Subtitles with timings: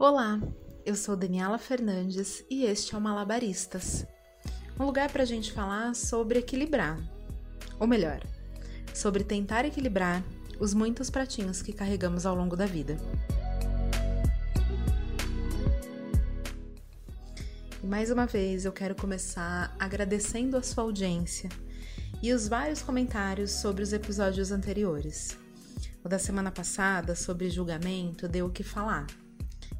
[0.00, 0.40] Olá,
[0.86, 4.06] eu sou Daniela Fernandes e este é o Malabaristas
[4.78, 6.96] um lugar para a gente falar sobre equilibrar,
[7.80, 8.20] ou melhor,
[8.94, 10.22] sobre tentar equilibrar
[10.60, 12.96] os muitos pratinhos que carregamos ao longo da vida.
[17.82, 21.48] E mais uma vez eu quero começar agradecendo a sua audiência
[22.22, 25.36] e os vários comentários sobre os episódios anteriores.
[26.04, 29.04] O da semana passada sobre julgamento deu o que falar.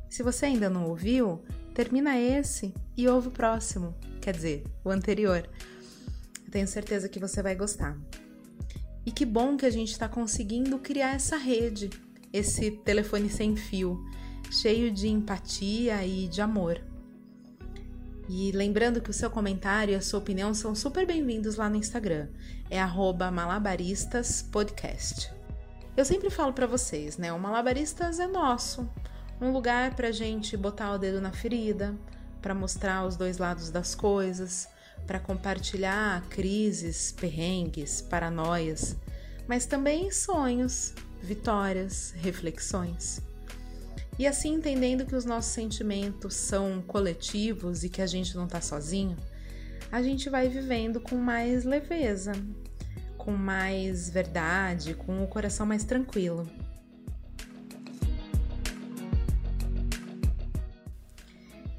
[0.09, 1.43] Se você ainda não ouviu,
[1.75, 5.49] termina esse e ouve o próximo, quer dizer, o anterior.
[6.45, 7.97] Eu tenho certeza que você vai gostar.
[9.05, 11.91] E que bom que a gente está conseguindo criar essa rede,
[12.33, 14.03] esse telefone sem fio,
[14.51, 16.81] cheio de empatia e de amor.
[18.29, 21.77] E lembrando que o seu comentário e a sua opinião são super bem-vindos lá no
[21.77, 22.29] Instagram.
[22.71, 25.33] É malabaristaspodcast.
[25.97, 27.33] Eu sempre falo para vocês, né?
[27.33, 28.87] O Malabaristas é nosso
[29.41, 31.95] um lugar para gente botar o dedo na ferida,
[32.43, 34.69] para mostrar os dois lados das coisas,
[35.07, 38.97] para compartilhar crises, perrengues, paranoias,
[39.47, 43.21] mas também sonhos, vitórias, reflexões.
[44.19, 48.61] E assim, entendendo que os nossos sentimentos são coletivos e que a gente não está
[48.61, 49.17] sozinho,
[49.93, 52.33] a gente vai vivendo com mais leveza,
[53.17, 56.49] com mais verdade, com o coração mais tranquilo.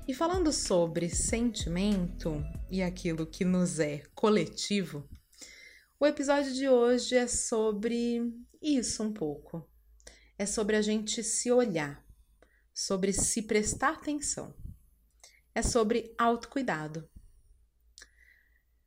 [0.09, 5.07] E falando sobre sentimento e aquilo que nos é coletivo,
[5.99, 8.19] o episódio de hoje é sobre
[8.59, 9.69] isso um pouco.
[10.35, 12.03] É sobre a gente se olhar,
[12.73, 14.51] sobre se prestar atenção.
[15.53, 17.07] É sobre autocuidado.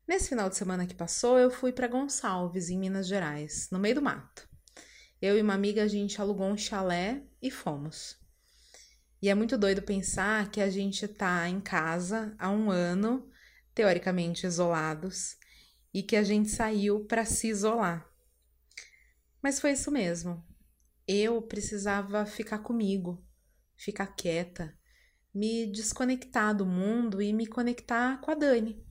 [0.08, 3.94] Nesse final de semana que passou, eu fui para Gonçalves, em Minas Gerais, no meio
[3.94, 4.48] do mato.
[5.20, 8.20] Eu e uma amiga, a gente alugou um chalé e fomos.
[9.22, 13.30] E é muito doido pensar que a gente tá em casa há um ano,
[13.72, 15.36] teoricamente isolados,
[15.94, 18.04] e que a gente saiu para se isolar.
[19.40, 20.44] Mas foi isso mesmo.
[21.06, 23.24] Eu precisava ficar comigo,
[23.76, 24.76] ficar quieta,
[25.32, 28.84] me desconectar do mundo e me conectar com a Dani.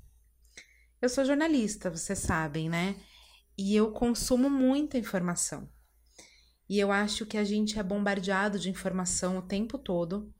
[1.02, 2.96] Eu sou jornalista, vocês sabem, né?
[3.58, 5.70] E eu consumo muita informação.
[6.72, 10.34] E eu acho que a gente é bombardeado de informação o tempo todo.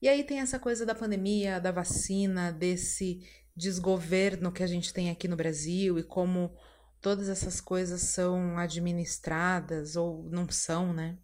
[0.00, 5.10] E aí tem essa coisa da pandemia, da vacina, desse desgoverno que a gente tem
[5.10, 6.56] aqui no Brasil e como
[6.98, 11.18] todas essas coisas são administradas ou não são, né?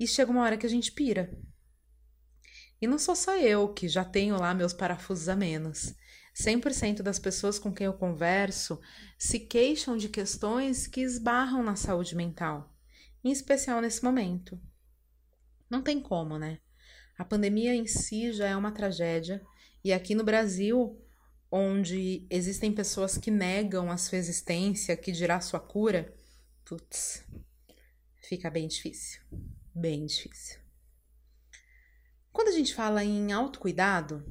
[0.00, 1.38] E chega uma hora que a gente pira.
[2.80, 5.94] E não sou só eu que já tenho lá meus parafusos a menos.
[6.34, 8.80] 100% das pessoas com quem eu converso
[9.18, 12.72] se queixam de questões que esbarram na saúde mental
[13.26, 14.60] em especial nesse momento.
[15.68, 16.60] Não tem como, né?
[17.18, 19.44] A pandemia em si já é uma tragédia,
[19.82, 20.96] e aqui no Brasil,
[21.50, 26.14] onde existem pessoas que negam a sua existência, que dirá sua cura,
[26.64, 27.24] putz,
[28.22, 29.20] fica bem difícil.
[29.74, 30.60] Bem difícil.
[32.32, 34.24] Quando a gente fala em autocuidado,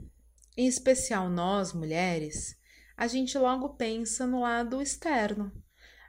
[0.55, 2.57] em especial nós mulheres,
[2.95, 5.51] a gente logo pensa no lado externo,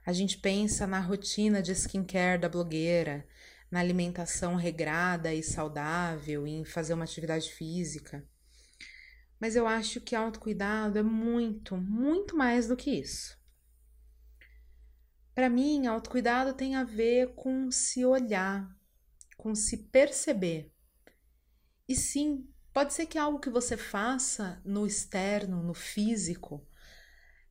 [0.07, 3.27] a gente pensa na rotina de skincare da blogueira,
[3.69, 8.25] na alimentação regrada e saudável, em fazer uma atividade física.
[9.41, 13.37] Mas eu acho que autocuidado é muito, muito mais do que isso.
[15.35, 18.65] Para mim, autocuidado tem a ver com se olhar,
[19.37, 20.73] com se perceber.
[21.89, 26.65] E sim, pode ser que algo que você faça no externo, no físico,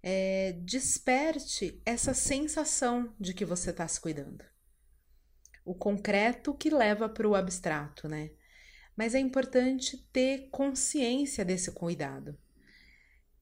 [0.07, 4.45] é, desperte essa sensação de que você está se cuidando.
[5.65, 8.29] O concreto que leva para o abstrato, né?
[8.95, 12.37] Mas é importante ter consciência desse cuidado.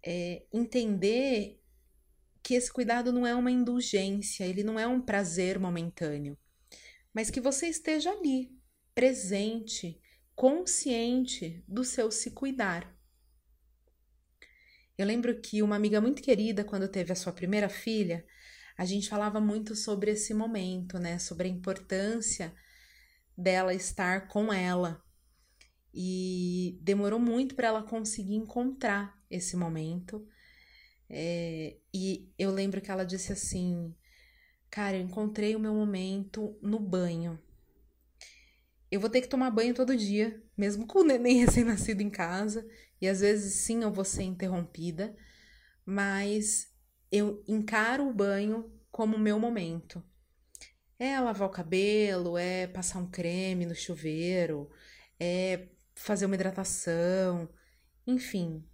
[0.02, 1.62] É, entender
[2.42, 6.38] que esse cuidado não é uma indulgência, ele não é um prazer momentâneo,
[7.14, 8.58] mas que você esteja ali,
[8.96, 10.02] presente,
[10.34, 12.98] consciente do seu se cuidar.
[14.98, 18.26] Eu lembro que uma amiga muito querida, quando teve a sua primeira filha,
[18.78, 21.18] a gente falava muito sobre esse momento, né?
[21.18, 22.54] Sobre a importância
[23.38, 25.04] dela estar com ela.
[25.94, 30.28] E demorou muito para ela conseguir encontrar esse momento.
[31.10, 33.96] É, e eu lembro que ela disse assim:
[34.70, 37.40] Cara, eu encontrei o meu momento no banho.
[38.92, 42.68] Eu vou ter que tomar banho todo dia, mesmo com o neném recém-nascido em casa,
[43.04, 45.14] e às vezes sim eu vou ser interrompida,
[45.86, 46.74] mas
[47.12, 50.02] eu encaro o banho como meu momento.
[50.98, 54.72] É lavar o cabelo, é passar um creme no chuveiro,
[55.20, 57.50] é fazer uma hidratação,
[58.08, 58.66] enfim.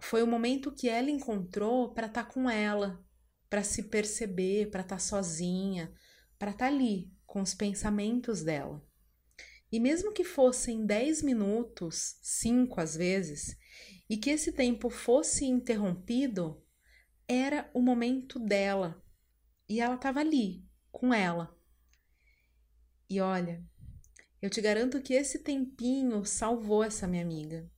[0.00, 3.00] Foi o momento que ela encontrou para estar tá com ela,
[3.48, 5.94] para se perceber, para estar tá sozinha,
[6.36, 8.84] para estar tá ali com os pensamentos dela.
[9.74, 13.58] E mesmo que fossem 10 minutos, 5 às vezes,
[14.08, 16.64] e que esse tempo fosse interrompido,
[17.26, 19.02] era o momento dela.
[19.68, 21.58] E ela estava ali, com ela.
[23.10, 23.66] E olha,
[24.40, 27.68] eu te garanto que esse tempinho salvou essa minha amiga.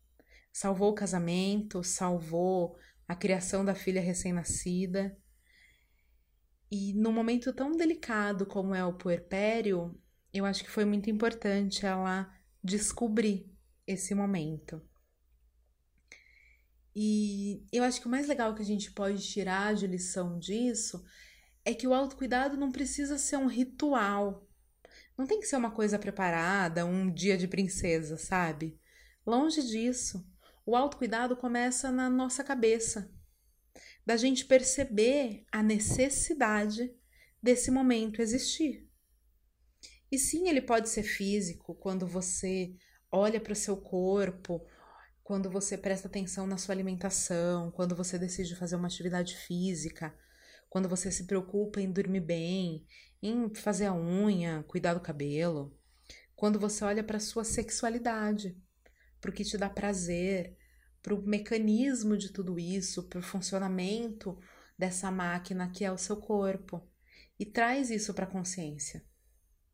[0.53, 2.77] Salvou o casamento, salvou
[3.09, 5.19] a criação da filha recém-nascida.
[6.71, 9.99] E num momento tão delicado como é o puerpério,
[10.33, 12.33] eu acho que foi muito importante ela
[12.63, 13.51] descobrir
[13.87, 14.83] esse momento.
[16.95, 21.05] E eu acho que o mais legal que a gente pode tirar de lição disso
[21.65, 24.49] é que o autocuidado não precisa ser um ritual.
[25.17, 28.81] Não tem que ser uma coisa preparada, um dia de princesa, sabe?
[29.27, 30.27] Longe disso.
[30.65, 33.13] O autocuidado começa na nossa cabeça,
[34.05, 36.95] da gente perceber a necessidade
[37.43, 38.89] desse momento existir.
[40.11, 42.75] E sim, ele pode ser físico, quando você
[43.11, 44.65] olha para o seu corpo,
[45.23, 50.15] quando você presta atenção na sua alimentação, quando você decide fazer uma atividade física,
[50.69, 52.87] quando você se preocupa em dormir bem,
[53.23, 55.77] em fazer a unha, cuidar do cabelo,
[56.37, 58.57] quando você olha para sua sexualidade,
[59.21, 60.57] para o que te dá prazer,
[61.03, 64.39] para o mecanismo de tudo isso, para o funcionamento
[64.79, 66.87] dessa máquina que é o seu corpo.
[67.39, 69.05] E traz isso para a consciência,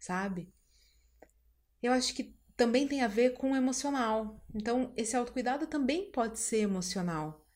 [0.02, 0.52] sabe?
[1.81, 4.44] Eu acho que também tem a ver com o emocional.
[4.52, 7.46] Então, esse autocuidado também pode ser emocional.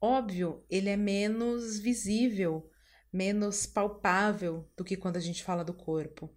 [0.00, 2.70] Óbvio, ele é menos visível,
[3.12, 6.32] menos palpável do que quando a gente fala do corpo.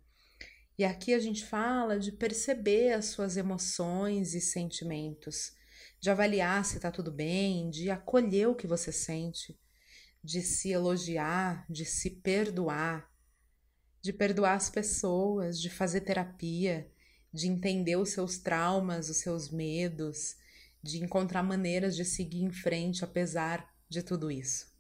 [0.75, 5.51] E aqui a gente fala de perceber as suas emoções e sentimentos,
[6.00, 9.60] de avaliar se está tudo bem, de acolher o que você sente,
[10.24, 13.07] de se elogiar, de se perdoar,
[14.01, 16.90] de perdoar as pessoas, de fazer terapia,
[17.34, 20.38] de entender os seus traumas, os seus medos,
[20.81, 24.72] de encontrar maneiras de seguir em frente apesar de tudo isso.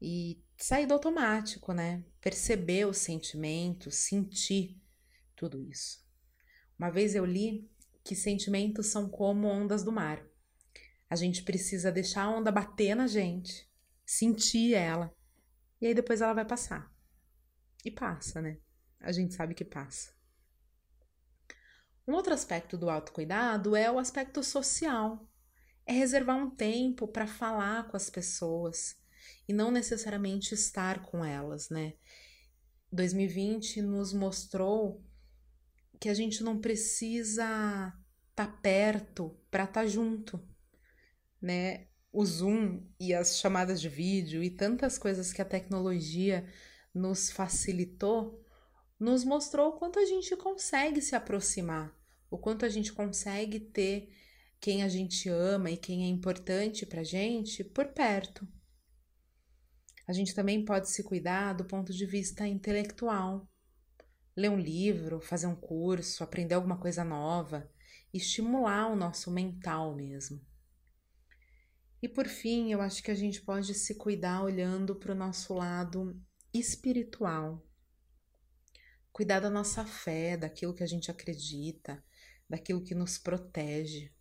[0.00, 2.04] E sair do automático, né?
[2.20, 4.80] Perceber os sentimentos, sentir
[5.36, 6.04] tudo isso.
[6.78, 7.70] Uma vez eu li
[8.02, 10.24] que sentimentos são como ondas do mar.
[11.08, 13.68] A gente precisa deixar a onda bater na gente,
[14.06, 15.14] sentir ela,
[15.80, 16.89] e aí depois ela vai passar.
[17.84, 18.58] E passa, né?
[19.00, 20.12] A gente sabe que passa.
[22.06, 25.28] Um outro aspecto do autocuidado é o aspecto social.
[25.86, 28.96] É reservar um tempo para falar com as pessoas
[29.48, 31.94] e não necessariamente estar com elas, né?
[32.92, 35.04] 2020 nos mostrou
[35.98, 37.44] que a gente não precisa
[38.30, 40.42] estar tá perto para estar tá junto,
[41.40, 41.86] né?
[42.12, 46.44] O Zoom e as chamadas de vídeo e tantas coisas que a tecnologia
[46.94, 48.40] nos facilitou
[49.00, 51.98] nos mostrou o quanto a gente consegue se aproximar,
[52.30, 54.14] o quanto a gente consegue ter
[54.60, 58.46] quem a gente ama e quem é importante pra gente por perto.
[60.06, 63.48] A gente também pode se cuidar do ponto de vista intelectual.
[64.36, 67.70] Ler um livro, fazer um curso, aprender alguma coisa nova,
[68.12, 70.44] estimular o nosso mental mesmo.
[72.02, 75.54] E por fim, eu acho que a gente pode se cuidar olhando para o nosso
[75.54, 76.20] lado
[76.52, 77.64] espiritual
[79.12, 82.02] cuidar da nossa fé, daquilo que a gente acredita,
[82.48, 84.12] daquilo que nos protege.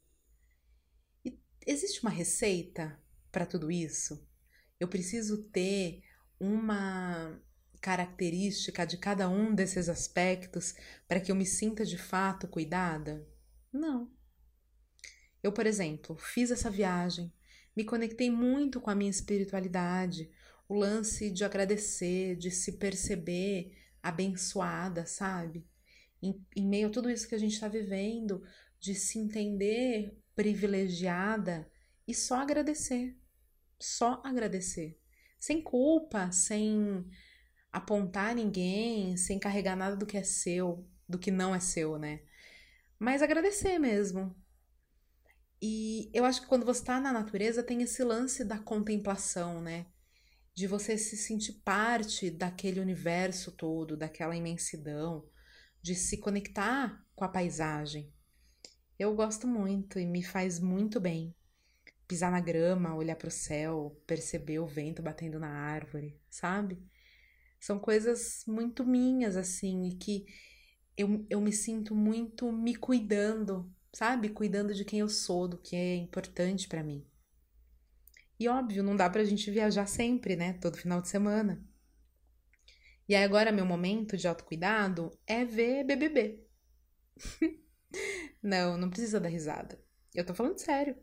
[1.24, 3.00] E existe uma receita
[3.31, 4.27] para tudo isso?
[4.79, 6.03] Eu preciso ter
[6.39, 7.41] uma
[7.81, 10.75] característica de cada um desses aspectos
[11.07, 13.25] para que eu me sinta de fato cuidada?
[13.71, 14.12] Não.
[15.41, 17.31] Eu, por exemplo, fiz essa viagem,
[17.75, 20.29] me conectei muito com a minha espiritualidade,
[20.69, 25.67] o lance de agradecer, de se perceber abençoada, sabe?
[26.21, 28.43] Em, em meio a tudo isso que a gente está vivendo,
[28.79, 31.69] de se entender privilegiada
[32.07, 33.17] e só agradecer.
[33.79, 34.99] Só agradecer.
[35.39, 37.03] Sem culpa, sem
[37.71, 42.21] apontar ninguém, sem carregar nada do que é seu, do que não é seu, né?
[42.99, 44.35] Mas agradecer mesmo.
[45.59, 49.88] E eu acho que quando você está na natureza tem esse lance da contemplação, né?
[50.59, 55.25] De você se sentir parte daquele universo todo, daquela imensidão,
[55.81, 58.11] de se conectar com a paisagem.
[58.97, 61.33] Eu gosto muito e me faz muito bem.
[62.05, 66.77] Pisar na grama, olhar para o céu, perceber o vento batendo na árvore, sabe?
[67.57, 70.25] São coisas muito minhas, assim, e que
[70.97, 74.27] eu, eu me sinto muito me cuidando sabe?
[74.27, 77.05] Cuidando de quem eu sou, do que é importante para mim.
[78.39, 80.53] E óbvio, não dá pra gente viajar sempre, né?
[80.53, 81.62] Todo final de semana.
[83.08, 86.46] E aí agora meu momento de autocuidado é ver BBB.
[88.41, 89.84] não, não precisa dar risada.
[90.13, 90.96] Eu tô falando sério.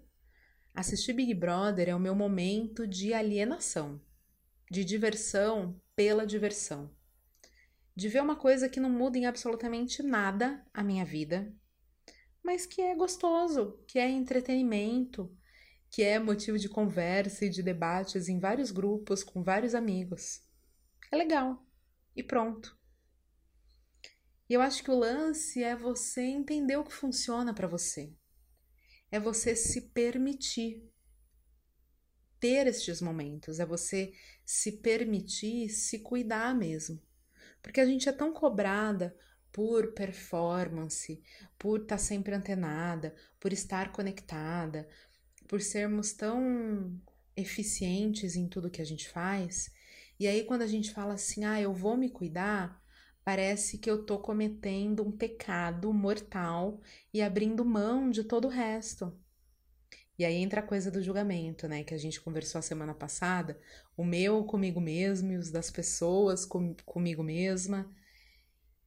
[0.73, 4.01] Assistir Big Brother é o meu momento de alienação,
[4.71, 6.95] de diversão pela diversão.
[7.95, 11.53] De ver uma coisa que não muda em absolutamente nada a minha vida,
[12.43, 15.35] mas que é gostoso, que é entretenimento,
[15.97, 20.43] que é motivo de conversa e de debates em vários grupos com vários amigos.
[21.11, 21.67] É legal.
[22.15, 22.79] E pronto.
[24.47, 28.15] E eu acho que o lance é você entender o que funciona para você.
[29.11, 30.87] É você se permitir
[32.39, 34.13] ter estes momentos, é você
[34.45, 37.03] se permitir se cuidar mesmo.
[37.63, 39.17] Porque a gente é tão cobrada
[39.51, 41.23] por performance,
[41.59, 44.87] por estar tá sempre antenada, por estar conectada,
[45.49, 47.01] por sermos tão
[47.37, 49.71] eficientes em tudo que a gente faz.
[50.19, 52.83] E aí, quando a gente fala assim, ah, eu vou me cuidar,
[53.25, 56.81] parece que eu tô cometendo um pecado mortal
[57.13, 59.13] e abrindo mão de todo o resto.
[60.19, 61.85] E aí entra a coisa do julgamento, né?
[61.85, 63.61] Que a gente conversou a semana passada,
[63.97, 67.93] o meu comigo mesmo e os das pessoas com, comigo mesma.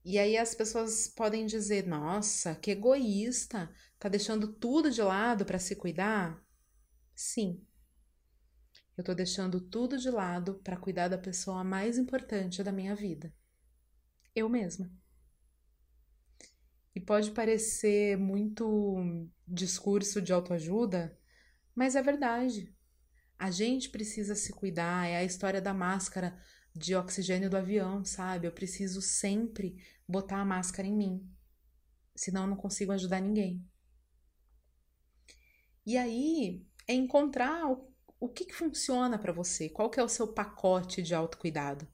[0.03, 5.59] E aí as pessoas podem dizer: nossa, que egoísta, tá deixando tudo de lado para
[5.59, 6.43] se cuidar?
[7.19, 7.61] Sim.
[8.95, 13.33] Eu tô deixando tudo de lado para cuidar da pessoa mais importante da minha vida.
[14.33, 14.89] Eu mesma.
[16.95, 21.19] E pode parecer muito discurso de autoajuda,
[21.75, 22.73] mas é verdade.
[23.37, 26.39] A gente precisa se cuidar, é a história da máscara
[26.73, 28.47] de oxigênio do avião, sabe?
[28.47, 29.75] Eu preciso sempre
[30.07, 31.29] botar a máscara em mim,
[32.15, 33.61] senão eu não consigo ajudar ninguém.
[35.85, 37.87] E aí, é encontrar o,
[38.19, 41.87] o que, que funciona para você, qual que é o seu pacote de autocuidado.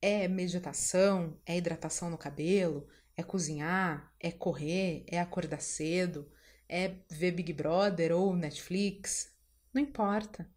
[0.00, 6.28] É meditação, é hidratação no cabelo, é cozinhar, é correr, é acordar cedo,
[6.68, 9.32] é ver Big Brother ou Netflix,
[9.72, 10.50] não importa.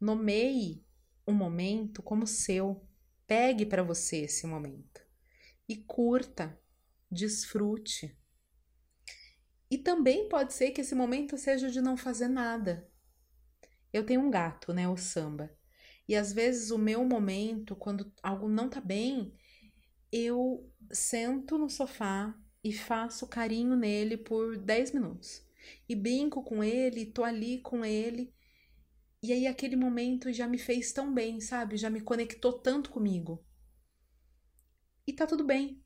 [0.00, 0.84] Nomeie
[1.28, 2.84] um momento como seu.
[3.24, 5.00] Pegue para você esse momento
[5.68, 6.60] e curta,
[7.08, 8.18] desfrute.
[9.70, 12.88] E também pode ser que esse momento seja de não fazer nada.
[13.92, 15.50] Eu tenho um gato, né, o samba.
[16.08, 19.34] E às vezes o meu momento, quando algo não tá bem,
[20.12, 25.44] eu sento no sofá e faço carinho nele por 10 minutos.
[25.88, 28.32] E brinco com ele, tô ali com ele.
[29.22, 31.76] E aí aquele momento já me fez tão bem, sabe?
[31.76, 33.44] Já me conectou tanto comigo.
[35.06, 35.82] E tá tudo bem.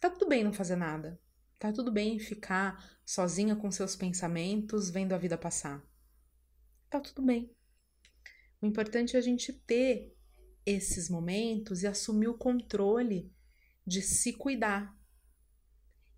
[0.00, 1.20] Tá tudo bem não fazer nada.
[1.58, 5.82] Tá tudo bem ficar sozinha com seus pensamentos, vendo a vida passar.
[6.90, 7.50] Tá tudo bem.
[8.60, 10.16] O importante é a gente ter
[10.64, 13.32] esses momentos e assumir o controle
[13.86, 14.96] de se cuidar.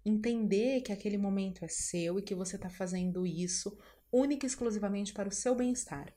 [0.04, 3.76] Entender que aquele momento é seu e que você está fazendo isso
[4.12, 6.14] única e exclusivamente para o seu bem-estar.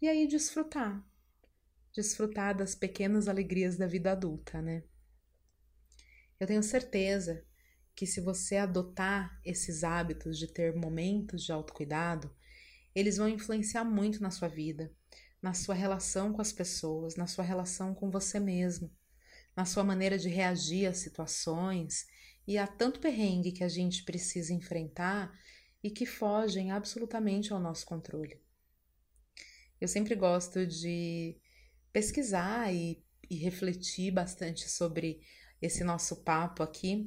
[0.00, 1.04] E aí desfrutar.
[1.92, 4.84] Desfrutar das pequenas alegrias da vida adulta, né?
[6.38, 7.44] Eu tenho certeza
[8.00, 12.34] que se você adotar esses hábitos de ter momentos de autocuidado,
[12.94, 14.90] eles vão influenciar muito na sua vida,
[15.42, 18.90] na sua relação com as pessoas, na sua relação com você mesmo,
[19.54, 22.06] na sua maneira de reagir às situações
[22.46, 25.38] e a tanto perrengue que a gente precisa enfrentar
[25.84, 28.40] e que fogem absolutamente ao nosso controle.
[29.78, 31.36] Eu sempre gosto de
[31.92, 35.20] pesquisar e, e refletir bastante sobre
[35.60, 37.06] esse nosso papo aqui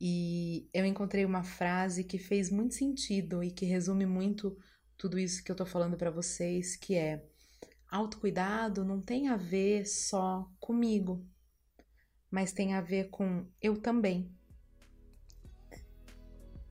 [0.00, 4.56] e eu encontrei uma frase que fez muito sentido e que resume muito
[4.96, 7.24] tudo isso que eu tô falando para vocês, que é:
[7.90, 11.24] autocuidado não tem a ver só comigo,
[12.30, 14.30] mas tem a ver com eu também.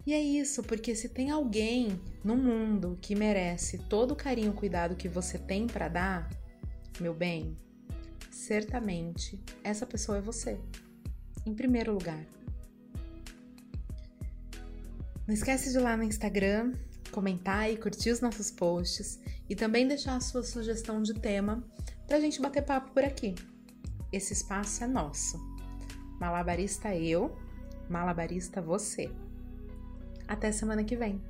[0.05, 4.55] E é isso, porque se tem alguém no mundo que merece todo o carinho e
[4.55, 6.29] cuidado que você tem para dar,
[6.99, 7.57] meu bem,
[8.29, 10.59] certamente essa pessoa é você.
[11.45, 12.25] Em primeiro lugar.
[15.25, 16.73] Não esquece de ir lá no Instagram,
[17.11, 21.63] comentar e curtir os nossos posts e também deixar a sua sugestão de tema
[22.05, 23.35] para a gente bater papo por aqui.
[24.11, 25.39] Esse espaço é nosso.
[26.19, 27.37] Malabarista eu,
[27.89, 29.09] malabarista você.
[30.27, 31.21] Até semana que vem.